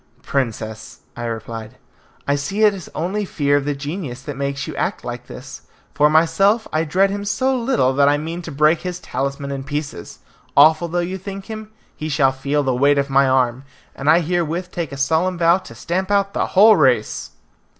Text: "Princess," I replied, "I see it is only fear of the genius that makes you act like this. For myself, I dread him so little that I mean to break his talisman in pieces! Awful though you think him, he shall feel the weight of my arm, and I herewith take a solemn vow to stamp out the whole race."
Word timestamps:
"Princess," 0.23 1.01
I 1.15 1.25
replied, 1.25 1.77
"I 2.27 2.33
see 2.33 2.63
it 2.63 2.73
is 2.73 2.89
only 2.95 3.23
fear 3.23 3.55
of 3.55 3.65
the 3.65 3.75
genius 3.75 4.23
that 4.23 4.35
makes 4.35 4.65
you 4.65 4.75
act 4.75 5.05
like 5.05 5.27
this. 5.27 5.67
For 5.93 6.09
myself, 6.09 6.67
I 6.73 6.85
dread 6.85 7.11
him 7.11 7.23
so 7.23 7.55
little 7.55 7.93
that 7.93 8.09
I 8.09 8.17
mean 8.17 8.41
to 8.41 8.51
break 8.51 8.81
his 8.81 8.99
talisman 8.99 9.51
in 9.51 9.63
pieces! 9.63 10.17
Awful 10.57 10.87
though 10.87 10.97
you 11.05 11.19
think 11.19 11.45
him, 11.45 11.69
he 11.95 12.09
shall 12.09 12.31
feel 12.31 12.63
the 12.63 12.73
weight 12.73 12.97
of 12.97 13.11
my 13.11 13.29
arm, 13.29 13.63
and 13.95 14.09
I 14.09 14.21
herewith 14.21 14.71
take 14.71 14.91
a 14.91 14.97
solemn 14.97 15.37
vow 15.37 15.59
to 15.59 15.75
stamp 15.75 16.09
out 16.09 16.33
the 16.33 16.47
whole 16.47 16.75
race." 16.75 17.29